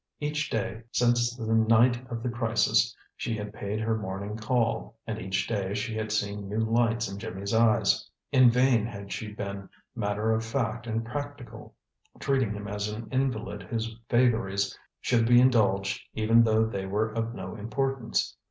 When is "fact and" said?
10.43-11.05